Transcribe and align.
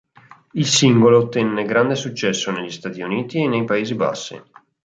Il 0.53 0.65
singolo 0.65 1.19
ottenne 1.19 1.63
grande 1.63 1.93
successo 1.93 2.49
negli 2.49 2.71
Stati 2.71 3.03
Uniti 3.03 3.37
e 3.43 3.47
nei 3.47 3.65
Paesi 3.65 3.93
Bassi. 3.93 4.41